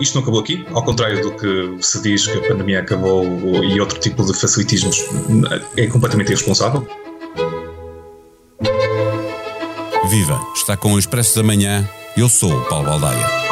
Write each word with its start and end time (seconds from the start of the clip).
Isto 0.00 0.14
não 0.14 0.22
acabou 0.22 0.40
aqui, 0.40 0.64
ao 0.72 0.82
contrário 0.82 1.20
do 1.22 1.32
que 1.32 1.84
se 1.84 2.00
diz 2.02 2.26
que 2.26 2.38
a 2.38 2.48
pandemia 2.48 2.80
acabou 2.80 3.24
e 3.64 3.80
outro 3.80 3.98
tipo 3.98 4.24
de 4.24 4.32
facilitismos 4.38 5.04
é 5.76 5.86
completamente 5.86 6.28
irresponsável. 6.28 6.86
Viva! 10.08 10.40
Está 10.54 10.76
com 10.76 10.94
o 10.94 10.98
Expresso 10.98 11.36
da 11.36 11.42
Manhã. 11.42 11.88
Eu 12.16 12.28
sou 12.28 12.50
o 12.50 12.64
Paulo 12.64 12.86
Baldaia. 12.86 13.48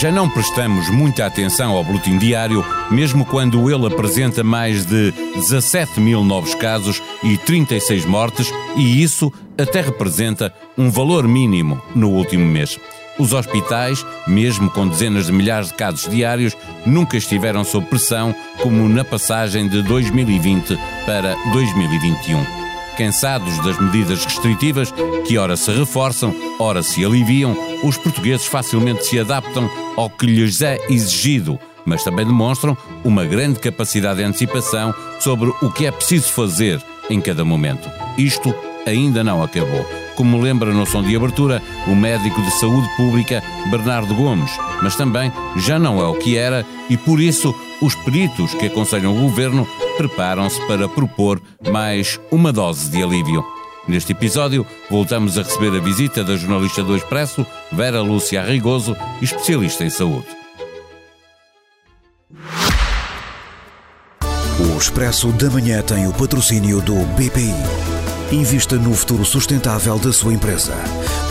Já 0.00 0.10
não 0.10 0.30
prestamos 0.30 0.88
muita 0.88 1.26
atenção 1.26 1.72
ao 1.72 1.84
boletim 1.84 2.16
diário, 2.16 2.64
mesmo 2.90 3.26
quando 3.26 3.70
ele 3.70 3.86
apresenta 3.86 4.42
mais 4.42 4.86
de 4.86 5.12
17 5.12 6.00
mil 6.00 6.24
novos 6.24 6.54
casos 6.54 7.02
e 7.22 7.36
36 7.36 8.06
mortes, 8.06 8.50
e 8.78 9.02
isso 9.02 9.30
até 9.60 9.80
representa 9.80 10.52
um 10.76 10.90
valor 10.90 11.26
mínimo 11.26 11.80
no 11.94 12.10
último 12.10 12.44
mês. 12.44 12.78
Os 13.18 13.32
hospitais, 13.32 14.04
mesmo 14.26 14.70
com 14.70 14.88
dezenas 14.88 15.26
de 15.26 15.32
milhares 15.32 15.68
de 15.68 15.74
casos 15.74 16.08
diários, 16.08 16.56
nunca 16.86 17.16
estiveram 17.16 17.64
sob 17.64 17.86
pressão 17.86 18.34
como 18.62 18.88
na 18.88 19.04
passagem 19.04 19.68
de 19.68 19.82
2020 19.82 20.78
para 21.04 21.34
2021 21.52 22.60
cansados 22.96 23.56
das 23.64 23.80
medidas 23.80 24.22
restritivas 24.26 24.92
que 25.26 25.38
ora 25.38 25.56
se 25.56 25.70
reforçam, 25.70 26.34
ora 26.58 26.82
se 26.82 27.02
aliviam, 27.02 27.56
os 27.82 27.96
portugueses 27.96 28.44
facilmente 28.44 29.06
se 29.06 29.18
adaptam 29.18 29.70
ao 29.96 30.10
que 30.10 30.26
lhes 30.26 30.60
é 30.60 30.76
exigido, 30.90 31.58
mas 31.86 32.04
também 32.04 32.26
demonstram 32.26 32.76
uma 33.02 33.24
grande 33.24 33.58
capacidade 33.58 34.18
de 34.18 34.24
antecipação 34.24 34.94
sobre 35.18 35.50
o 35.62 35.70
que 35.70 35.86
é 35.86 35.90
preciso 35.90 36.30
fazer 36.30 36.82
em 37.08 37.22
cada 37.22 37.42
momento. 37.42 37.88
Isto 38.18 38.54
ainda 38.86 39.22
não 39.24 39.42
acabou. 39.42 39.84
Como 40.14 40.40
lembra 40.40 40.72
no 40.72 40.84
som 40.86 41.02
de 41.02 41.16
abertura 41.16 41.62
o 41.86 41.94
médico 41.94 42.42
de 42.42 42.50
saúde 42.52 42.88
pública 42.96 43.42
Bernardo 43.70 44.14
Gomes, 44.14 44.50
mas 44.82 44.96
também 44.96 45.32
já 45.56 45.78
não 45.78 46.00
é 46.00 46.06
o 46.06 46.14
que 46.14 46.36
era 46.36 46.66
e 46.88 46.96
por 46.96 47.20
isso 47.20 47.54
os 47.80 47.94
peritos 47.94 48.52
que 48.54 48.66
aconselham 48.66 49.16
o 49.16 49.22
governo 49.22 49.66
preparam-se 49.96 50.60
para 50.66 50.88
propor 50.88 51.40
mais 51.70 52.20
uma 52.30 52.52
dose 52.52 52.90
de 52.90 53.02
alívio. 53.02 53.44
Neste 53.88 54.12
episódio, 54.12 54.66
voltamos 54.90 55.38
a 55.38 55.42
receber 55.42 55.76
a 55.76 55.80
visita 55.80 56.22
da 56.22 56.36
jornalista 56.36 56.82
do 56.82 56.96
Expresso, 56.96 57.46
Vera 57.72 58.00
Lúcia 58.02 58.42
Arrigoso, 58.42 58.96
especialista 59.22 59.84
em 59.84 59.90
saúde. 59.90 60.26
O 64.60 64.78
Expresso 64.78 65.28
da 65.32 65.48
Manhã 65.50 65.82
tem 65.82 66.06
o 66.06 66.12
patrocínio 66.12 66.82
do 66.82 66.94
BPI. 67.16 67.99
Invista 68.32 68.76
no 68.76 68.94
futuro 68.94 69.24
sustentável 69.24 69.98
da 69.98 70.12
sua 70.12 70.32
empresa. 70.32 70.72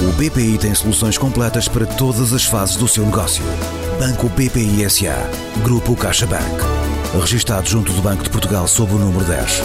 O 0.02 0.11
BPI 0.17 0.58
tem 0.58 0.75
soluções 0.75 1.17
completas 1.17 1.66
para 1.66 1.86
todas 1.86 2.33
as 2.33 2.44
fases 2.44 2.75
do 2.75 2.89
seu 2.89 3.05
negócio. 3.05 3.42
Banco 3.97 4.28
BPI 4.28 4.89
SA. 4.89 5.16
Grupo 5.64 5.95
CaixaBank. 5.95 6.44
Registrado 7.22 7.70
junto 7.70 7.94
do 7.94 8.02
Banco 8.02 8.23
de 8.23 8.30
Portugal 8.30 8.67
sob 8.67 8.94
o 8.94 8.97
número 8.97 9.23
10. 9.23 9.61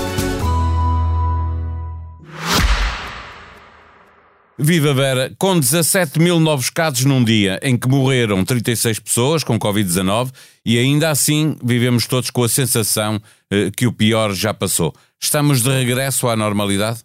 Viva 4.56 4.94
Vera, 4.94 5.34
com 5.36 5.58
17 5.58 6.20
mil 6.20 6.38
novos 6.38 6.70
casos 6.70 7.05
num 7.05 7.24
dia 7.24 7.58
em 7.60 7.77
que 7.77 7.88
morreram 7.88 8.44
36 8.44 9.00
pessoas 9.00 9.42
com 9.42 9.58
Covid-19 9.58 10.30
e 10.64 10.78
ainda 10.78 11.10
assim 11.10 11.56
vivemos 11.64 12.06
todos 12.06 12.30
com 12.30 12.44
a 12.44 12.48
sensação 12.48 13.20
eh, 13.50 13.72
que 13.77 13.88
o 13.88 13.92
pior 13.92 14.32
já 14.32 14.55
passou. 14.55 14.94
Estamos 15.20 15.62
de 15.62 15.70
regresso 15.70 16.28
à 16.28 16.36
normalidade? 16.36 17.00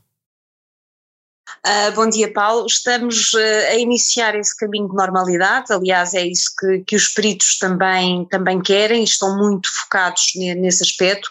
Uh, 1.65 1.91
bom 1.93 2.09
dia, 2.09 2.31
Paulo. 2.31 2.65
Estamos 2.65 3.33
uh, 3.33 3.67
a 3.71 3.75
iniciar 3.75 4.33
esse 4.35 4.55
caminho 4.55 4.87
de 4.87 4.95
normalidade, 4.95 5.73
aliás, 5.73 6.13
é 6.13 6.25
isso 6.25 6.51
que, 6.57 6.79
que 6.87 6.95
os 6.95 7.09
peritos 7.09 7.57
também, 7.57 8.25
também 8.25 8.61
querem, 8.61 9.03
estão 9.03 9.37
muito 9.37 9.69
focados 9.69 10.31
nesse 10.35 10.83
aspecto. 10.83 11.29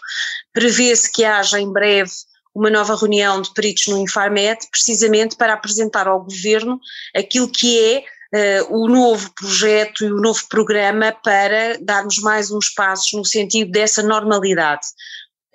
Prevê-se 0.53 1.11
que 1.11 1.25
haja 1.25 1.59
em 1.59 1.71
breve 1.71 2.11
uma 2.53 2.69
nova 2.69 2.95
reunião 2.95 3.41
de 3.41 3.51
peritos 3.53 3.87
no 3.87 3.97
Infarmed, 3.97 4.59
precisamente 4.71 5.35
para 5.35 5.53
apresentar 5.53 6.07
ao 6.07 6.23
Governo 6.23 6.79
aquilo 7.15 7.49
que 7.49 7.95
é 7.95 8.03
Uh, 8.31 8.61
o 8.69 8.87
novo 8.87 9.33
projeto 9.33 10.05
e 10.05 10.13
o 10.13 10.21
novo 10.21 10.47
programa 10.47 11.11
para 11.23 11.79
darmos 11.81 12.19
mais 12.19 12.51
uns 12.51 12.69
passos 12.69 13.11
no 13.13 13.25
sentido 13.25 13.71
dessa 13.71 14.03
normalidade 14.03 14.85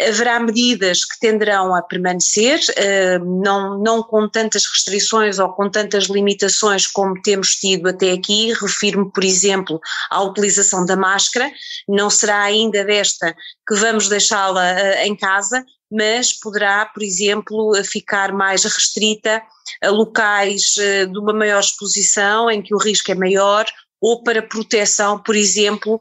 haverá 0.01 0.41
medidas 0.41 1.05
que 1.05 1.19
tenderão 1.21 1.75
a 1.75 1.83
permanecer, 1.83 2.61
eh, 2.77 3.19
não, 3.19 3.79
não 3.79 4.03
com 4.03 4.29
tantas 4.29 4.67
restrições 4.67 5.39
ou 5.39 5.51
com 5.51 5.71
tantas 5.71 6.05
limitações 6.05 6.87
como 6.87 7.21
temos 7.23 7.57
tido 7.57 7.89
até 7.89 8.11
aqui. 8.11 8.53
Refiro-me, 8.55 9.11
por 9.13 9.25
exemplo, 9.25 9.81
à 10.11 10.23
utilização 10.23 10.85
da 10.85 10.97
máscara, 10.97 11.51
não 11.89 12.11
será 12.11 12.43
ainda 12.43 12.85
desta 12.85 13.37
que 13.67 13.77
vamos 13.77 14.09
deixá-la 14.09 14.67
eh, 14.79 15.07
em 15.07 15.17
casa, 15.17 15.65
mas 15.91 16.33
poderá, 16.33 16.87
por 16.87 17.03
exemplo, 17.03 17.73
ficar 17.85 18.33
mais 18.33 18.65
restrita 18.65 19.43
a 19.83 19.91
locais 19.91 20.77
eh, 20.77 21.07
de 21.07 21.19
uma 21.19 21.33
maior 21.33 21.61
exposição, 21.61 22.51
em 22.51 22.61
que 22.61 22.75
o 22.75 22.79
risco 22.79 23.13
é 23.13 23.15
maior, 23.15 23.65
ou 24.05 24.23
para 24.23 24.43
proteção, 24.43 25.19
por 25.19 25.35
exemplo, 25.35 25.99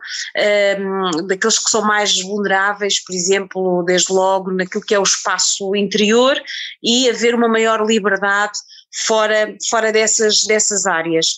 um, 0.78 1.26
daqueles 1.26 1.58
que 1.58 1.72
são 1.72 1.82
mais 1.84 2.20
vulneráveis, 2.20 3.02
por 3.02 3.16
exemplo, 3.16 3.82
desde 3.84 4.12
logo 4.12 4.52
naquilo 4.52 4.84
que 4.84 4.94
é 4.94 5.00
o 5.00 5.04
espaço 5.04 5.74
interior 5.74 6.38
e 6.84 7.10
haver 7.10 7.34
uma 7.34 7.48
maior 7.48 7.82
liberdade 7.86 8.60
fora, 9.08 9.56
fora 9.70 9.90
dessas, 9.94 10.44
dessas 10.44 10.86
áreas. 10.86 11.38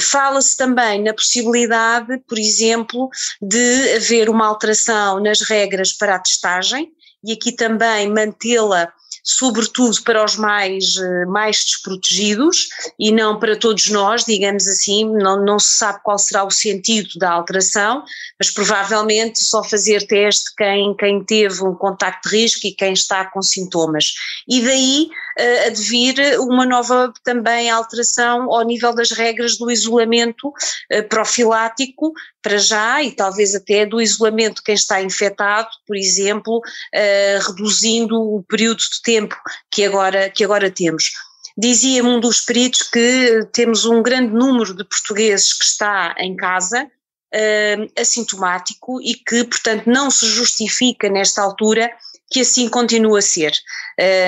Fala-se 0.00 0.56
também 0.56 1.00
na 1.00 1.14
possibilidade, 1.14 2.18
por 2.26 2.40
exemplo, 2.40 3.08
de 3.40 3.94
haver 3.94 4.28
uma 4.28 4.48
alteração 4.48 5.20
nas 5.20 5.42
regras 5.42 5.92
para 5.92 6.16
a 6.16 6.18
testagem 6.18 6.90
e 7.22 7.34
aqui 7.34 7.52
também 7.52 8.10
mantê-la 8.10 8.92
sobretudo 9.22 10.02
para 10.02 10.24
os 10.24 10.36
mais, 10.36 10.96
eh, 10.96 11.26
mais 11.26 11.64
desprotegidos 11.64 12.68
e 12.98 13.12
não 13.12 13.38
para 13.38 13.56
todos 13.56 13.88
nós, 13.88 14.24
digamos 14.24 14.66
assim, 14.66 15.04
não, 15.04 15.44
não 15.44 15.58
se 15.58 15.78
sabe 15.78 16.00
qual 16.02 16.18
será 16.18 16.44
o 16.44 16.50
sentido 16.50 17.18
da 17.18 17.30
alteração, 17.30 18.04
mas 18.38 18.50
provavelmente 18.50 19.38
só 19.38 19.62
fazer 19.62 20.06
teste 20.06 20.54
quem, 20.56 20.94
quem 20.96 21.22
teve 21.24 21.62
um 21.62 21.74
contacto 21.74 22.28
de 22.28 22.36
risco 22.36 22.66
e 22.66 22.72
quem 22.72 22.92
está 22.92 23.24
com 23.24 23.42
sintomas. 23.42 24.14
E 24.48 24.62
daí 24.62 25.08
uh, 25.38 25.66
advir 25.66 26.40
uma 26.40 26.64
nova 26.64 27.12
também 27.24 27.70
alteração 27.70 28.50
ao 28.52 28.62
nível 28.62 28.94
das 28.94 29.10
regras 29.10 29.56
do 29.56 29.70
isolamento 29.70 30.48
uh, 30.48 31.08
profilático, 31.08 32.12
para 32.42 32.56
já, 32.56 33.02
e 33.02 33.12
talvez 33.12 33.54
até 33.54 33.84
do 33.84 34.00
isolamento 34.00 34.62
quem 34.64 34.74
está 34.74 35.02
infectado, 35.02 35.68
por 35.86 35.96
exemplo, 35.96 36.58
uh, 36.58 37.48
reduzindo 37.48 38.18
o 38.18 38.42
período 38.42 38.78
de 38.78 39.02
tempo 39.10 39.34
que 39.70 39.84
agora, 39.84 40.30
que 40.30 40.44
agora 40.44 40.70
temos. 40.70 41.10
Dizia-me 41.58 42.08
um 42.08 42.20
dos 42.20 42.40
peritos 42.40 42.82
que 42.82 43.48
temos 43.52 43.84
um 43.84 44.02
grande 44.02 44.32
número 44.32 44.72
de 44.72 44.84
portugueses 44.84 45.52
que 45.52 45.64
está 45.64 46.14
em 46.18 46.36
casa, 46.36 46.84
uh, 46.84 48.00
assintomático, 48.00 49.00
e 49.02 49.14
que, 49.14 49.42
portanto, 49.44 49.86
não 49.86 50.10
se 50.10 50.26
justifica 50.26 51.08
nesta 51.08 51.42
altura 51.42 51.90
que 52.30 52.40
assim 52.40 52.68
continue 52.68 53.18
a 53.18 53.22
ser. 53.22 53.52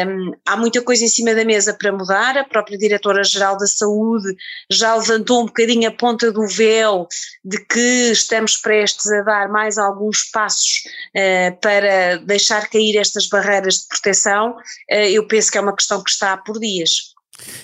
Um, 0.06 0.32
há 0.44 0.56
muita 0.56 0.82
coisa 0.82 1.04
em 1.04 1.08
cima 1.08 1.34
da 1.34 1.44
mesa 1.44 1.72
para 1.72 1.92
mudar, 1.92 2.36
a 2.36 2.44
própria 2.44 2.76
Diretora-Geral 2.76 3.56
da 3.56 3.66
Saúde 3.66 4.36
já 4.68 4.94
levantou 4.94 5.42
um 5.42 5.46
bocadinho 5.46 5.88
a 5.88 5.92
ponta 5.92 6.30
do 6.30 6.46
véu 6.46 7.06
de 7.44 7.64
que 7.64 8.10
estamos 8.10 8.56
prestes 8.56 9.10
a 9.10 9.22
dar 9.22 9.48
mais 9.48 9.78
alguns 9.78 10.24
passos 10.24 10.82
uh, 11.16 11.56
para 11.60 12.16
deixar 12.18 12.68
cair 12.68 12.96
estas 12.98 13.28
barreiras 13.28 13.76
de 13.76 13.88
proteção. 13.88 14.56
Uh, 14.90 15.08
eu 15.10 15.26
penso 15.26 15.50
que 15.50 15.58
é 15.58 15.60
uma 15.60 15.74
questão 15.74 16.02
que 16.02 16.10
está 16.10 16.36
por 16.36 16.58
dias. 16.58 17.11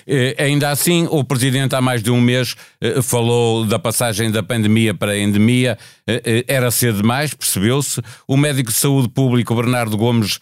Eh, 0.07 0.35
ainda 0.37 0.69
assim, 0.69 1.07
o 1.09 1.23
Presidente 1.23 1.75
há 1.75 1.81
mais 1.81 2.01
de 2.01 2.11
um 2.11 2.19
mês 2.19 2.55
eh, 2.81 3.01
falou 3.01 3.65
da 3.65 3.77
passagem 3.77 4.31
da 4.31 4.41
pandemia 4.41 4.93
para 4.93 5.11
a 5.11 5.19
endemia, 5.19 5.77
eh, 6.07 6.43
era 6.47 6.71
cedo 6.71 7.01
demais, 7.01 7.33
percebeu-se. 7.33 8.01
O 8.27 8.35
médico 8.35 8.71
de 8.71 8.77
saúde 8.77 9.09
público, 9.09 9.55
Bernardo 9.55 9.95
Gomes, 9.97 10.39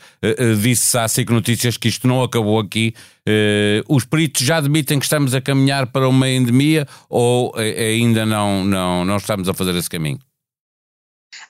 disse 0.62 0.98
à 0.98 1.08
SIC 1.08 1.30
Notícias 1.30 1.78
que 1.78 1.88
isto 1.88 2.08
não 2.08 2.24
acabou 2.24 2.60
aqui. 2.60 2.94
Os 3.88 4.06
peritos 4.06 4.46
já 4.46 4.58
admitem 4.58 5.00
que 5.00 5.06
estamos 5.06 5.34
a 5.34 5.42
caminhar 5.42 5.88
para 5.88 6.08
uma 6.08 6.30
endemia 6.30 6.88
ou 7.10 7.54
ainda 7.56 8.26
não, 8.26 8.64
não, 8.64 9.06
não 9.06 9.18
estamos 9.18 9.50
a 9.50 9.54
fazer 9.54 9.76
esse 9.76 9.90
caminho? 9.90 10.20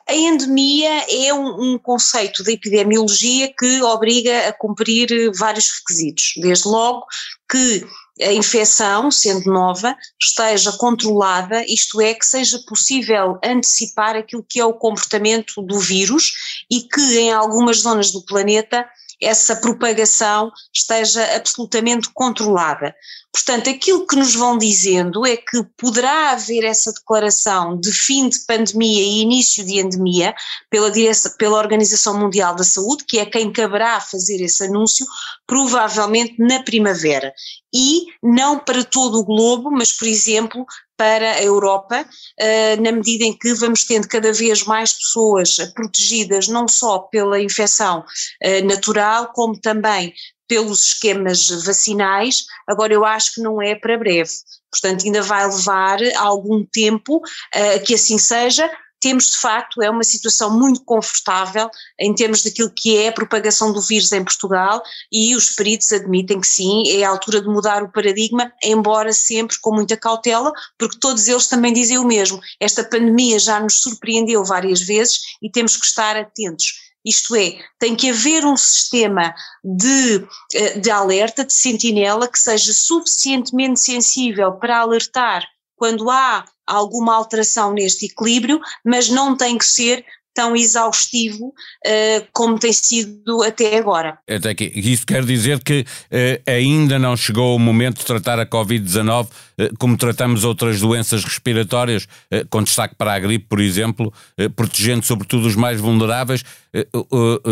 A 0.08 0.14
endemia 0.14 1.06
é 1.10 1.34
um, 1.34 1.74
um, 1.74 1.78
conceito 1.78 2.44
de 2.44 2.54
epidemiologia 2.54 3.54
que 3.54 3.82
obriga 3.82 4.48
a 4.48 4.54
cumprir 4.54 5.32
vários 5.38 5.70
requisitos, 5.80 6.34
desde 6.38 6.68
logo 6.68 7.06
que 7.50 7.86
a 8.22 8.34
infecção, 8.34 9.12
sendo 9.12 9.52
nova, 9.52 9.96
esteja 10.20 10.72
controlada, 10.74 11.64
isto 11.66 12.02
é, 12.02 12.14
que 12.14 12.26
seja 12.26 12.60
possível 12.68 13.38
antecipar 13.44 14.16
aquilo 14.16 14.46
que 14.48 14.60
é 14.60 14.66
o 14.66 14.74
comportamento 14.74 15.62
do 15.62 15.80
vírus 15.80 16.34
e 16.70 16.82
que 16.82 17.20
em 17.20 17.32
algumas 17.32 17.82
zonas 17.82 18.12
do 18.12 18.24
planeta 18.26 18.88
essa 19.22 19.56
propagação 19.56 20.52
esteja 20.74 21.24
absolutamente 21.36 22.10
controlada. 22.14 22.96
Portanto, 23.38 23.70
aquilo 23.70 24.08
que 24.08 24.16
nos 24.16 24.34
vão 24.34 24.58
dizendo 24.58 25.24
é 25.24 25.38
que 25.38 25.64
poderá 25.78 26.32
haver 26.32 26.64
essa 26.64 26.92
declaração 26.92 27.80
de 27.80 27.92
fim 27.92 28.28
de 28.30 28.40
pandemia 28.40 29.04
e 29.04 29.22
início 29.22 29.64
de 29.64 29.80
endemia 29.80 30.34
pela, 30.72 30.90
direção, 30.90 31.32
pela 31.38 31.60
Organização 31.60 32.18
Mundial 32.18 32.56
da 32.56 32.64
Saúde, 32.64 33.06
que 33.08 33.20
é 33.20 33.28
quem 33.28 33.54
caberá 33.54 34.02
fazer 34.02 34.44
esse 34.44 34.64
anúncio, 34.64 35.06
provavelmente 35.46 36.34
na 36.40 36.64
primavera. 36.64 37.32
E 37.72 38.08
não 38.24 38.58
para 38.58 38.84
todo 38.84 39.20
o 39.20 39.24
globo, 39.24 39.70
mas, 39.70 39.94
por 39.94 40.08
exemplo, 40.08 40.66
para 40.98 41.34
a 41.34 41.44
Europa, 41.44 42.10
eh, 42.40 42.76
na 42.78 42.92
medida 42.92 43.24
em 43.24 43.38
que 43.38 43.54
vamos 43.54 43.84
tendo 43.86 44.08
cada 44.08 44.34
vez 44.34 44.64
mais 44.64 44.94
pessoas 44.94 45.58
protegidas 45.76 46.48
não 46.48 46.68
só 46.68 46.98
pela 46.98 47.40
infecção 47.40 48.04
eh, 48.42 48.64
natural, 48.64 49.32
como 49.32 49.60
também 49.62 50.12
pelos 50.48 50.86
esquemas 50.86 51.50
vacinais, 51.66 52.46
agora 52.68 52.94
eu 52.94 53.06
acho 53.06 53.36
que 53.36 53.42
não 53.42 53.62
é 53.62 53.76
para 53.76 53.98
breve. 53.98 54.32
Portanto, 54.72 55.06
ainda 55.06 55.22
vai 55.22 55.48
levar 55.48 56.00
algum 56.18 56.66
tempo 56.66 57.18
uh, 57.18 57.84
que 57.86 57.96
assim 57.96 58.18
seja, 58.18 58.70
temos 59.00 59.30
de 59.32 59.38
facto, 59.38 59.82
é 59.82 59.90
uma 59.90 60.04
situação 60.04 60.58
muito 60.58 60.84
confortável 60.84 61.70
em 62.00 62.14
termos 62.16 62.42
daquilo 62.42 62.72
que 62.76 62.98
é 62.98 63.10
a 63.10 63.12
propagação 63.12 63.72
do 63.72 63.82
vírus 63.82 64.12
em 64.12 64.24
Portugal 64.24 64.82
e 65.12 65.36
os 65.36 65.52
peritos 65.52 65.92
admitem 65.92 66.42
que 66.42 66.48
sim, 66.48 66.84
é 66.90 67.04
a 67.04 67.10
altura 67.10 67.42
de 67.42 67.48
mudar 67.48 67.84
o 67.84 67.92
paradigma, 67.92 68.52
embora 68.64 69.14
sempre 69.14 69.58
com 69.62 69.74
muita 69.74 69.96
cautela, 69.96 70.52
porque 70.78 70.98
todos 71.00 71.28
eles 71.28 71.48
também 71.48 71.74
dizem 71.74 71.98
o 71.98 72.06
mesmo. 72.06 72.40
Esta 72.60 72.84
pandemia 72.84 73.38
já 73.38 73.60
nos 73.60 73.76
surpreendeu 73.76 74.44
várias 74.44 74.82
vezes 74.82 75.22
e 75.42 75.50
temos 75.50 75.78
que 75.78 75.86
estar 75.86 76.18
atentos. 76.18 76.87
Isto 77.08 77.36
é, 77.38 77.58
tem 77.80 77.96
que 77.96 78.10
haver 78.10 78.46
um 78.46 78.58
sistema 78.58 79.34
de, 79.64 80.28
eh, 80.54 80.80
de 80.80 80.92
alerta, 80.92 81.46
de 81.46 81.54
sentinela, 81.54 82.28
que 82.28 82.38
seja 82.38 82.74
suficientemente 82.74 83.80
sensível 83.80 84.52
para 84.54 84.80
alertar 84.80 85.48
quando 85.78 86.10
há 86.10 86.44
alguma 86.66 87.16
alteração 87.16 87.72
neste 87.72 88.08
equilíbrio, 88.08 88.60
mas 88.84 89.08
não 89.08 89.38
tem 89.38 89.58
que 89.58 89.66
ser 89.66 90.04
tão 90.38 90.56
exaustivo 90.56 91.48
uh, 91.48 92.28
como 92.32 92.60
tem 92.60 92.72
sido 92.72 93.42
até 93.42 93.76
agora. 93.76 94.20
Até 94.30 94.54
que 94.54 94.66
isso 94.76 95.04
quer 95.04 95.26
dizer 95.26 95.64
que 95.64 95.80
uh, 95.82 96.52
ainda 96.52 97.00
não 97.00 97.18
chegou 97.18 97.56
o 97.56 97.60
momento 97.60 97.98
de 97.98 98.06
tratar 98.06 98.40
a 98.40 98.46
Covid-19 98.46 99.26
uh, 99.26 99.78
como 99.80 99.98
tratamos 99.98 100.44
outras 100.44 100.80
doenças 100.80 101.24
respiratórias, 101.24 102.08
com 102.52 102.62
destaque 102.62 102.94
para 102.94 103.14
a 103.14 103.20
gripe, 103.20 103.48
por 103.48 103.60
exemplo, 103.60 104.14
protegendo 104.56 105.04
sobretudo 105.04 105.48
os 105.48 105.56
mais 105.56 105.82
vulneráveis. 105.82 106.44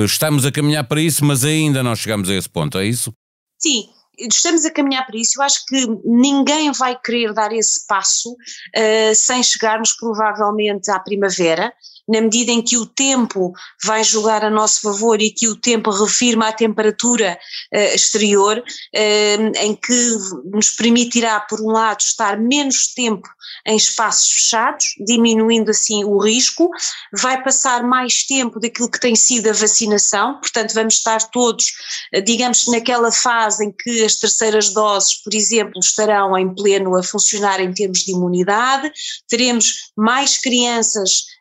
estamos 0.06 0.46
a 0.46 0.52
caminhar 0.52 0.84
para 0.84 1.02
isso, 1.02 1.26
mas 1.26 1.44
ainda 1.44 1.82
não 1.82 1.96
chegamos 1.96 2.30
a 2.30 2.36
esse 2.36 2.48
ponto, 2.48 2.78
é 2.78 2.86
isso? 2.86 3.12
Sim, 3.60 3.86
estamos 4.20 4.66
a 4.66 4.72
caminhar 4.72 5.06
para 5.08 5.18
isso. 5.18 5.40
Eu 5.40 5.44
acho 5.44 5.66
que 5.66 5.88
ninguém 6.06 6.72
vai 6.72 6.96
querer 7.00 7.34
dar 7.34 7.52
esse 7.52 7.88
passo 7.88 8.32
uh, 8.32 9.16
sem 9.16 9.42
chegarmos 9.42 9.94
provavelmente 9.94 10.92
à 10.92 11.00
primavera 11.00 11.74
na 12.08 12.22
medida 12.22 12.52
em 12.52 12.62
que 12.62 12.78
o 12.78 12.86
tempo 12.86 13.54
vai 13.84 14.04
jogar 14.04 14.44
a 14.44 14.50
nosso 14.50 14.82
favor 14.82 15.22
e 15.22 15.32
que 15.32 15.48
o 15.48 15.56
tempo 15.56 15.90
refirma 15.90 16.48
a 16.48 16.54
temperatura 16.54 17.38
uh, 17.74 17.96
exterior, 17.96 18.60
uh, 18.60 19.52
em 19.58 19.76
que 19.76 20.18
nos 20.52 20.70
permitirá, 20.70 21.40
por 21.40 21.60
um 21.62 21.72
lado, 21.72 22.02
estar 22.02 22.38
menos 22.38 22.94
tempo 22.94 23.28
em 23.66 23.76
espaços 23.76 24.32
fechados, 24.32 24.96
diminuindo 25.06 25.72
assim 25.72 26.04
o 26.04 26.18
risco, 26.18 26.70
vai 27.12 27.44
passar 27.44 27.84
mais 27.84 28.24
tempo 28.24 28.60
daquilo 28.60 28.90
que 28.90 29.00
tem 29.00 29.16
sido 29.16 29.50
a 29.50 29.54
vacinação, 29.54 30.40
portanto, 30.40 30.74
vamos 30.74 30.96
estar 30.96 31.22
todos, 31.32 31.72
uh, 32.16 32.22
digamos, 32.22 32.68
naquela 32.68 33.12
fase 33.12 33.66
em 33.66 33.72
que 33.72 34.04
as 34.04 34.16
terceiras 34.16 34.70
doses, 34.70 35.16
por 35.24 35.34
exemplo, 35.34 35.80
estarão 35.80 36.38
em 36.38 36.54
pleno 36.54 36.96
a 36.98 37.04
funcionar 37.04 37.60
em 37.60 37.74
termos 37.74 38.00
de 38.00 38.12
imunidade, 38.12 38.92
teremos 39.28 39.92
mais 39.98 40.38
crianças 40.38 41.35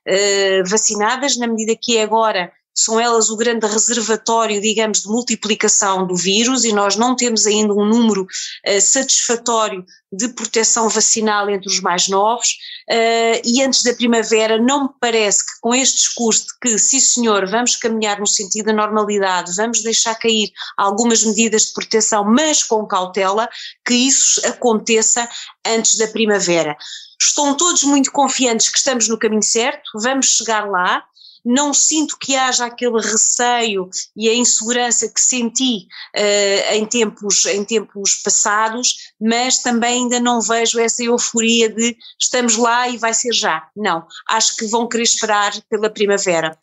vacinadas, 0.67 1.37
na 1.37 1.47
medida 1.47 1.75
que 1.81 1.99
agora 1.99 2.53
são 2.75 2.99
elas 2.99 3.31
o 3.31 3.37
grande 3.37 3.67
reservatório, 3.67 4.61
digamos, 4.61 5.03
de 5.03 5.09
multiplicação 5.09 6.07
do 6.07 6.17
vírus 6.17 6.65
e 6.65 6.73
nós 6.73 6.97
não 6.97 7.15
temos 7.15 7.47
ainda 7.47 7.73
um 7.73 7.85
número 7.85 8.23
uh, 8.23 8.81
satisfatório 8.81 9.85
de 10.13 10.29
proteção 10.29 10.89
vacinal 10.89 11.49
entre 11.49 11.69
os 11.69 11.81
mais 11.81 12.09
novos 12.09 12.57
uh, 12.91 13.41
e 13.45 13.63
antes 13.63 13.83
da 13.83 13.95
primavera 13.95 14.61
não 14.61 14.85
me 14.85 14.91
parece 15.01 15.45
que 15.45 15.53
com 15.61 15.75
este 15.75 15.99
discurso 15.99 16.47
de 16.47 16.59
que 16.61 16.79
sim 16.79 17.01
senhor 17.01 17.49
vamos 17.49 17.77
caminhar 17.77 18.19
no 18.19 18.27
sentido 18.27 18.67
da 18.67 18.73
normalidade, 18.73 19.55
vamos 19.57 19.83
deixar 19.83 20.15
cair 20.17 20.51
algumas 20.77 21.25
medidas 21.25 21.67
de 21.67 21.73
proteção 21.75 22.25
mas 22.25 22.63
com 22.63 22.87
cautela, 22.87 23.49
que 23.87 23.95
isso 23.95 24.45
aconteça 24.47 25.29
antes 25.65 25.97
da 25.97 26.09
primavera. 26.09 26.77
Estão 27.21 27.57
todos 27.57 27.85
muito 27.85 28.11
confiantes 28.11 28.69
que 28.69 28.79
estamos 28.79 29.09
no 29.09 29.19
caminho 29.19 29.43
certo, 29.43 29.91
vamos 30.01 30.27
chegar 30.27 30.69
lá, 30.69 31.03
não 31.45 31.75
sinto 31.75 32.17
que 32.19 32.35
haja 32.35 32.65
aquele 32.65 33.01
receio 33.01 33.91
e 34.17 34.29
a 34.29 34.35
insegurança 34.35 35.09
que 35.09 35.21
senti 35.21 35.87
uh, 36.17 36.75
em, 36.75 36.87
tempos, 36.87 37.45
em 37.47 37.65
tempos 37.65 38.15
passados, 38.25 39.13
mas 39.21 39.59
também 39.59 40.05
ainda 40.05 40.19
não 40.19 40.41
vejo 40.41 40.81
essa 40.81 41.03
euforia 41.03 41.69
de 41.69 41.97
estamos 42.19 42.57
lá 42.57 42.89
e 42.89 42.97
vai 42.97 43.13
ser 43.13 43.33
já. 43.33 43.69
Não, 43.77 44.07
acho 44.29 44.57
que 44.57 44.67
vão 44.67 44.89
querer 44.89 45.03
esperar 45.05 45.53
pela 45.69 45.91
primavera. 45.91 46.59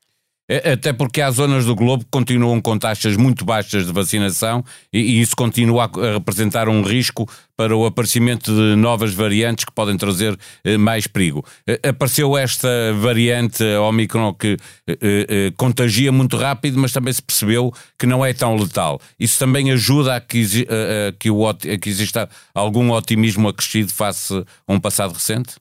É, 0.51 0.73
até 0.73 0.91
porque 0.91 1.21
há 1.21 1.31
zonas 1.31 1.63
do 1.63 1.73
globo 1.73 2.03
que 2.03 2.11
continuam 2.11 2.59
com 2.59 2.77
taxas 2.77 3.15
muito 3.15 3.45
baixas 3.45 3.85
de 3.85 3.93
vacinação 3.93 4.61
e, 4.91 4.99
e 4.99 5.21
isso 5.21 5.33
continua 5.33 5.85
a 5.85 6.13
representar 6.15 6.67
um 6.67 6.81
risco 6.81 7.25
para 7.55 7.73
o 7.73 7.85
aparecimento 7.85 8.53
de 8.53 8.75
novas 8.75 9.13
variantes 9.13 9.63
que 9.63 9.71
podem 9.71 9.95
trazer 9.95 10.37
eh, 10.65 10.75
mais 10.75 11.07
perigo. 11.07 11.45
Eh, 11.65 11.79
apareceu 11.87 12.37
esta 12.37 12.67
variante 12.99 13.63
Omicron 13.63 14.33
que 14.33 14.57
eh, 14.87 14.97
eh, 15.01 15.53
contagia 15.55 16.11
muito 16.11 16.35
rápido, 16.35 16.77
mas 16.77 16.91
também 16.91 17.13
se 17.13 17.21
percebeu 17.21 17.73
que 17.97 18.05
não 18.05 18.25
é 18.25 18.33
tão 18.33 18.57
letal. 18.57 18.99
Isso 19.17 19.39
também 19.39 19.71
ajuda 19.71 20.17
a 20.17 20.19
que, 20.19 20.67
a, 20.67 21.13
que, 21.17 21.31
o, 21.31 21.47
a 21.47 21.53
que 21.53 21.89
exista 21.89 22.27
algum 22.53 22.91
otimismo 22.91 23.47
acrescido 23.47 23.93
face 23.93 24.33
a 24.67 24.73
um 24.73 24.81
passado 24.81 25.13
recente? 25.13 25.55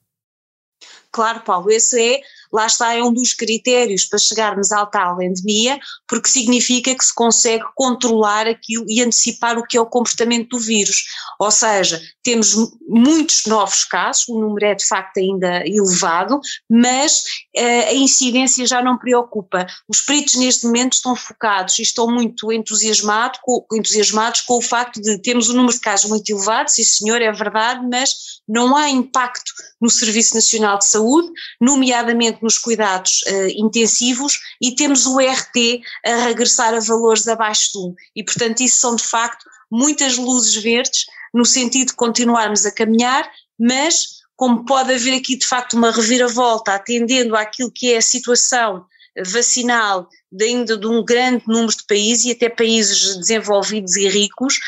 Claro, 1.12 1.40
Paulo, 1.40 1.70
esse 1.70 2.00
é 2.00 2.20
lá 2.52 2.67
está, 2.67 2.94
é 2.94 3.02
um 3.02 3.12
dos 3.12 3.32
critérios 3.32 4.05
para 4.05 4.19
chegarmos 4.19 4.73
à 4.73 4.85
tal 4.87 5.20
endemia, 5.23 5.79
porque 6.08 6.29
significa 6.29 6.94
que 6.94 7.05
se 7.05 7.14
consegue 7.14 7.64
controlar 7.75 8.47
aquilo 8.47 8.85
e 8.88 9.02
antecipar 9.02 9.58
o 9.58 9.67
que 9.67 9.76
é 9.76 9.81
o 9.81 9.87
comportamento 9.87 10.50
do 10.50 10.58
vírus. 10.58 11.05
Ou 11.38 11.50
seja, 11.50 12.00
temos 12.23 12.54
muitos 12.88 13.47
novos 13.47 13.85
casos, 13.85 14.28
o 14.28 14.38
número 14.40 14.66
é 14.66 14.75
de 14.75 14.85
facto 14.85 15.19
ainda 15.19 15.66
elevado, 15.66 16.40
mas 16.69 17.25
uh, 17.57 17.88
a 17.88 17.95
incidência 17.95 18.66
já 18.66 18.83
não 18.83 18.99
preocupa. 18.99 19.66
Os 19.88 20.00
peritos 20.00 20.35
neste 20.37 20.66
momento 20.66 20.95
estão 20.95 21.14
focados 21.16 21.78
e 21.78 21.83
estão 21.83 22.09
muito 22.09 22.52
entusiasmado 22.52 23.38
com, 23.42 23.64
entusiasmados 23.73 24.42
com 24.42 24.59
o 24.59 24.62
facto 24.62 25.00
de 25.00 25.19
termos 25.19 25.49
um 25.49 25.54
número 25.54 25.75
de 25.75 25.80
casos 25.80 26.11
muito 26.11 26.28
elevado, 26.30 26.69
sim 26.69 26.85
senhor, 26.85 27.23
é 27.23 27.33
verdade, 27.33 27.87
mas 27.90 28.40
não 28.49 28.76
há 28.76 28.88
impacto 28.88 29.52
no 29.80 29.88
Serviço 29.88 30.35
Nacional 30.35 30.78
de 30.78 30.85
Saúde, 30.85 31.30
nomeadamente 31.61 32.39
nos 32.42 32.59
cuidados 32.59 33.23
uh, 33.23 33.49
intensivos, 33.56 34.40
e 34.61 34.75
temos 34.75 35.06
o 35.06 35.18
RT 35.18 35.82
a 36.04 36.16
regressar 36.25 36.75
a 36.75 36.80
valores 36.80 37.26
abaixo 37.28 37.73
de 37.73 37.78
1. 37.78 37.94
E, 38.16 38.25
portanto, 38.25 38.61
isso 38.61 38.78
são 38.78 38.97
de 38.97 39.04
facto 39.04 39.44
muitas 39.70 40.16
luzes 40.16 40.54
verdes 40.56 41.06
no 41.32 41.44
sentido 41.44 41.88
de 41.88 41.94
continuarmos 41.94 42.66
a 42.66 42.73
caminhar, 42.73 43.30
mas 43.59 44.20
como 44.37 44.64
pode 44.64 44.92
haver 44.92 45.14
aqui 45.14 45.37
de 45.37 45.47
facto 45.47 45.75
uma 45.75 45.90
reviravolta 45.90 46.75
atendendo 46.75 47.37
àquilo 47.37 47.70
que 47.70 47.92
é 47.92 47.99
a 47.99 48.02
situação 48.02 48.85
vacinal 49.25 50.09
de 50.33 50.45
ainda 50.45 50.76
de 50.76 50.87
um 50.87 51.05
grande 51.05 51.43
número 51.47 51.76
de 51.76 51.85
países 51.85 52.25
e 52.25 52.31
até 52.33 52.49
países 52.49 53.17
desenvolvidos 53.17 53.97
e 53.97 54.09
ricos, 54.09 54.61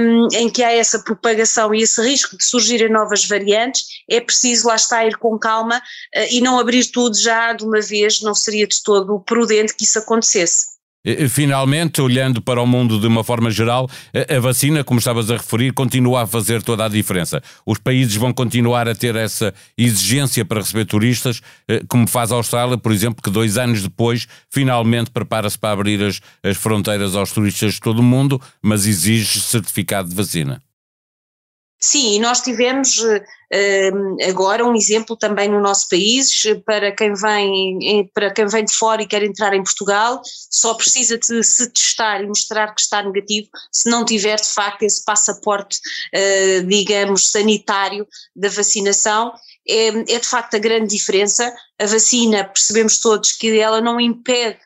um, 0.00 0.28
em 0.32 0.48
que 0.48 0.62
há 0.62 0.72
essa 0.72 1.00
propagação 1.00 1.74
e 1.74 1.82
esse 1.82 2.00
risco 2.00 2.36
de 2.36 2.44
surgirem 2.44 2.88
novas 2.88 3.24
variantes, 3.24 3.86
é 4.08 4.20
preciso 4.20 4.68
lá 4.68 4.76
estar 4.76 5.04
ir 5.06 5.16
com 5.16 5.38
calma 5.38 5.78
uh, 5.78 6.26
e 6.30 6.40
não 6.40 6.58
abrir 6.58 6.86
tudo 6.86 7.16
já 7.18 7.52
de 7.52 7.64
uma 7.64 7.80
vez, 7.80 8.20
não 8.20 8.34
seria 8.34 8.66
de 8.66 8.82
todo 8.82 9.20
prudente 9.20 9.74
que 9.74 9.84
isso 9.84 9.98
acontecesse. 9.98 10.79
Finalmente, 11.30 12.02
olhando 12.02 12.42
para 12.42 12.60
o 12.60 12.66
mundo 12.66 13.00
de 13.00 13.06
uma 13.06 13.24
forma 13.24 13.50
geral, 13.50 13.88
a 14.28 14.38
vacina, 14.38 14.84
como 14.84 14.98
estavas 14.98 15.30
a 15.30 15.36
referir, 15.36 15.72
continua 15.72 16.22
a 16.22 16.26
fazer 16.26 16.62
toda 16.62 16.84
a 16.84 16.88
diferença. 16.88 17.42
Os 17.64 17.78
países 17.78 18.14
vão 18.16 18.32
continuar 18.32 18.86
a 18.86 18.94
ter 18.94 19.16
essa 19.16 19.54
exigência 19.78 20.44
para 20.44 20.60
receber 20.60 20.84
turistas, 20.84 21.40
eh, 21.66 21.82
como 21.88 22.06
faz 22.06 22.30
a 22.30 22.34
Austrália, 22.34 22.76
por 22.76 22.92
exemplo, 22.92 23.22
que 23.22 23.30
dois 23.30 23.56
anos 23.56 23.82
depois 23.82 24.26
finalmente 24.50 25.10
prepara-se 25.10 25.58
para 25.58 25.72
abrir 25.72 26.02
as, 26.02 26.20
as 26.42 26.56
fronteiras 26.56 27.16
aos 27.16 27.32
turistas 27.32 27.74
de 27.74 27.80
todo 27.80 28.00
o 28.00 28.02
mundo, 28.02 28.40
mas 28.62 28.86
exige 28.86 29.40
certificado 29.40 30.08
de 30.08 30.14
vacina. 30.14 30.62
Sim, 31.82 32.16
e 32.16 32.18
nós 32.18 32.42
tivemos 32.42 32.98
uh, 32.98 34.28
agora 34.28 34.66
um 34.66 34.76
exemplo 34.76 35.16
também 35.16 35.48
no 35.48 35.60
nosso 35.60 35.88
país, 35.88 36.42
para 36.66 36.92
quem, 36.92 37.14
vem, 37.14 38.10
para 38.12 38.30
quem 38.30 38.46
vem 38.46 38.66
de 38.66 38.74
fora 38.74 39.00
e 39.00 39.06
quer 39.06 39.22
entrar 39.22 39.54
em 39.54 39.64
Portugal, 39.64 40.20
só 40.50 40.74
precisa 40.74 41.16
de 41.16 41.42
se 41.42 41.70
testar 41.70 42.22
e 42.22 42.26
mostrar 42.26 42.74
que 42.74 42.82
está 42.82 43.02
negativo 43.02 43.48
se 43.72 43.88
não 43.88 44.04
tiver 44.04 44.36
de 44.36 44.48
facto 44.48 44.82
esse 44.82 45.02
passaporte, 45.02 45.80
digamos, 46.66 47.30
sanitário 47.30 48.06
da 48.36 48.50
vacinação. 48.50 49.32
É, 49.66 49.88
é 49.88 50.18
de 50.18 50.26
facto 50.26 50.54
a 50.56 50.58
grande 50.58 50.94
diferença. 50.94 51.54
A 51.78 51.86
vacina, 51.86 52.44
percebemos 52.44 52.98
todos 52.98 53.32
que 53.32 53.58
ela 53.58 53.80
não 53.80 54.00
impede 54.00 54.58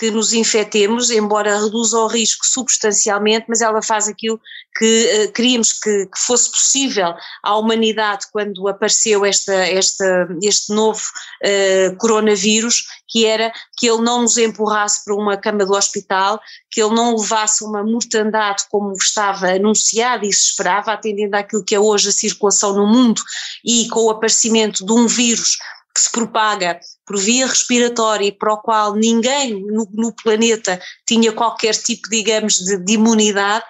que 0.00 0.10
nos 0.10 0.32
infectemos, 0.32 1.10
embora 1.10 1.60
reduza 1.60 1.98
o 1.98 2.06
risco 2.06 2.46
substancialmente, 2.46 3.44
mas 3.46 3.60
ela 3.60 3.82
faz 3.82 4.08
aquilo 4.08 4.40
que 4.78 5.26
uh, 5.28 5.32
queríamos 5.32 5.74
que, 5.74 6.06
que, 6.06 6.18
fosse 6.18 6.50
possível. 6.50 7.12
À 7.42 7.58
humanidade 7.58 8.24
quando 8.32 8.66
apareceu 8.66 9.26
esta, 9.26 9.52
esta, 9.52 10.26
este 10.42 10.72
novo 10.72 11.02
uh, 11.44 11.94
coronavírus, 11.98 12.86
que 13.06 13.26
era 13.26 13.52
que 13.76 13.90
ele 13.90 14.00
não 14.00 14.22
nos 14.22 14.38
empurrasse 14.38 15.04
para 15.04 15.14
uma 15.14 15.36
cama 15.36 15.66
do 15.66 15.74
hospital, 15.74 16.40
que 16.70 16.82
ele 16.82 16.94
não 16.94 17.14
levasse 17.14 17.62
uma 17.62 17.84
mortandade 17.84 18.64
como 18.70 18.94
estava 18.94 19.48
anunciado 19.48 20.24
e 20.24 20.32
se 20.32 20.46
esperava, 20.46 20.92
atendendo 20.92 21.36
àquilo 21.36 21.62
que 21.62 21.74
é 21.74 21.80
hoje 21.80 22.08
a 22.08 22.12
circulação 22.12 22.72
no 22.72 22.86
mundo 22.86 23.20
e 23.62 23.86
com 23.88 24.06
o 24.06 24.10
aparecimento 24.10 24.82
de 24.82 24.92
um 24.92 25.06
vírus 25.06 25.58
que 25.94 26.00
se 26.00 26.10
propaga 26.10 26.78
por 27.06 27.18
via 27.18 27.46
respiratória 27.46 28.26
e 28.26 28.32
para 28.32 28.54
o 28.54 28.58
qual 28.58 28.94
ninguém 28.94 29.60
no, 29.66 29.88
no 29.92 30.12
planeta 30.12 30.80
tinha 31.06 31.32
qualquer 31.32 31.74
tipo, 31.74 32.08
digamos, 32.08 32.54
de, 32.58 32.76
de 32.78 32.92
imunidade, 32.92 33.64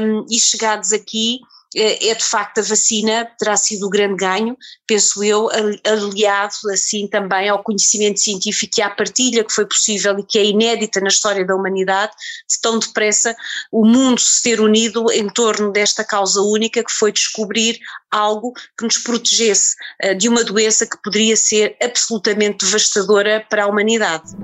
um, 0.00 0.24
e 0.30 0.38
chegados 0.38 0.92
aqui 0.92 1.40
é, 1.76 2.08
é 2.08 2.14
de 2.14 2.24
facto 2.24 2.58
a 2.58 2.62
vacina 2.62 3.30
terá 3.38 3.56
sido 3.56 3.86
o 3.86 3.90
grande 3.90 4.16
ganho, 4.16 4.56
penso 4.86 5.22
eu, 5.22 5.48
aliado 5.84 6.54
assim 6.72 7.06
também 7.06 7.48
ao 7.48 7.62
conhecimento 7.62 8.20
científico 8.20 8.74
e 8.78 8.82
à 8.82 8.90
partilha 8.90 9.44
que 9.44 9.52
foi 9.52 9.66
possível 9.66 10.18
e 10.18 10.22
que 10.22 10.38
é 10.38 10.44
inédita 10.44 11.00
na 11.00 11.08
história 11.08 11.44
da 11.44 11.54
humanidade, 11.54 12.12
de 12.50 12.60
tão 12.60 12.78
depressa 12.78 13.36
o 13.70 13.86
mundo 13.86 14.20
se 14.20 14.42
ter 14.42 14.60
unido 14.60 15.10
em 15.12 15.28
torno 15.28 15.70
desta 15.70 16.04
causa 16.04 16.40
única 16.40 16.82
que 16.82 16.92
foi 16.92 17.12
descobrir 17.12 17.78
algo 18.10 18.52
que 18.76 18.84
nos 18.84 18.98
protegesse 18.98 19.76
uh, 20.04 20.14
de 20.14 20.28
uma 20.28 20.42
doença 20.42 20.86
que 20.86 20.96
poderia 21.02 21.36
ser 21.36 21.76
absolutamente 21.82 22.64
devastadora 22.64 23.44
para 23.48 23.64
a 23.64 23.66
humanidade. 23.66 24.34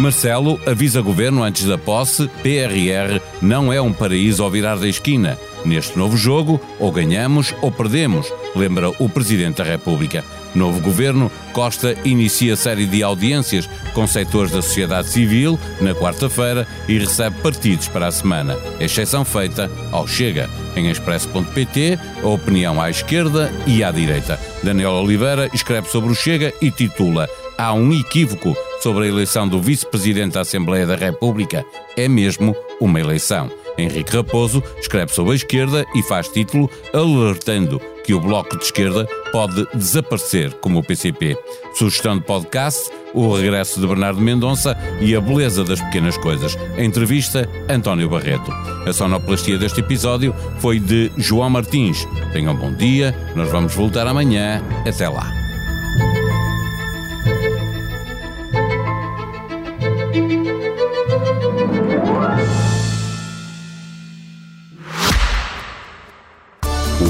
Marcelo 0.00 0.58
avisa 0.64 1.02
governo 1.02 1.42
antes 1.42 1.66
da 1.66 1.76
posse: 1.76 2.26
PRR 2.42 3.20
não 3.42 3.70
é 3.70 3.80
um 3.82 3.92
paraíso 3.92 4.42
ao 4.42 4.50
virar 4.50 4.76
da 4.76 4.88
esquina. 4.88 5.38
Neste 5.62 5.98
novo 5.98 6.16
jogo, 6.16 6.58
ou 6.78 6.90
ganhamos 6.90 7.54
ou 7.60 7.70
perdemos, 7.70 8.32
lembra 8.56 8.88
o 8.98 9.10
Presidente 9.10 9.58
da 9.58 9.64
República. 9.64 10.24
Novo 10.54 10.80
governo, 10.80 11.30
Costa 11.52 11.94
inicia 12.02 12.56
série 12.56 12.86
de 12.86 13.02
audiências 13.02 13.68
com 13.92 14.06
setores 14.06 14.50
da 14.50 14.62
sociedade 14.62 15.08
civil 15.08 15.60
na 15.82 15.94
quarta-feira 15.94 16.66
e 16.88 16.98
recebe 16.98 17.36
partidos 17.42 17.86
para 17.86 18.06
a 18.06 18.12
semana, 18.12 18.56
exceção 18.80 19.22
feita 19.22 19.70
ao 19.92 20.08
Chega. 20.08 20.48
Em 20.74 20.88
expresso.pt, 20.88 21.98
a 22.22 22.26
opinião 22.26 22.80
à 22.80 22.88
esquerda 22.88 23.52
e 23.66 23.84
à 23.84 23.90
direita. 23.90 24.40
Daniel 24.62 24.92
Oliveira 24.92 25.50
escreve 25.52 25.88
sobre 25.88 26.10
o 26.10 26.14
Chega 26.14 26.54
e 26.60 26.70
titula 26.70 27.28
Há 27.58 27.74
um 27.74 27.92
equívoco 27.92 28.56
sobre 28.80 29.04
a 29.04 29.08
eleição 29.08 29.46
do 29.46 29.60
vice-presidente 29.60 30.34
da 30.34 30.40
Assembleia 30.40 30.86
da 30.86 30.96
República. 30.96 31.64
É 31.96 32.08
mesmo 32.08 32.54
uma 32.80 33.00
eleição. 33.00 33.50
Henrique 33.78 34.14
Raposo 34.16 34.62
escreve 34.78 35.12
sobre 35.12 35.32
a 35.32 35.36
esquerda 35.36 35.86
e 35.94 36.02
faz 36.02 36.28
título 36.28 36.70
alertando 36.92 37.80
que 38.04 38.14
o 38.14 38.20
Bloco 38.20 38.56
de 38.56 38.64
Esquerda 38.64 39.06
pode 39.32 39.66
desaparecer 39.74 40.52
como 40.54 40.80
o 40.80 40.82
PCP. 40.82 41.36
Sugestão 41.74 42.18
de 42.18 42.24
podcast, 42.24 42.90
o 43.14 43.34
regresso 43.34 43.80
de 43.80 43.86
Bernardo 43.86 44.20
Mendonça 44.20 44.76
e 45.00 45.14
a 45.14 45.20
beleza 45.20 45.64
das 45.64 45.80
pequenas 45.80 46.16
coisas. 46.18 46.56
Entrevista, 46.76 47.48
António 47.68 48.08
Barreto. 48.08 48.50
A 48.86 48.92
sonoplastia 48.92 49.58
deste 49.58 49.80
episódio 49.80 50.34
foi 50.58 50.78
de 50.78 51.10
João 51.16 51.50
Martins. 51.50 52.06
Tenham 52.32 52.54
um 52.54 52.56
bom 52.56 52.72
dia, 52.74 53.14
nós 53.36 53.50
vamos 53.50 53.74
voltar 53.74 54.06
amanhã. 54.06 54.62
Até 54.86 55.08
lá. 55.08 55.39